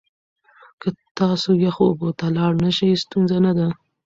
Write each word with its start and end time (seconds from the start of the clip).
که 0.81 0.89
تاسو 1.17 1.49
یخو 1.65 1.83
اوبو 1.89 2.09
ته 2.19 2.27
لاړ 2.37 2.51
نشئ، 2.63 2.91
ستونزه 3.03 3.37
نه 3.45 3.51
ده. 3.57 3.67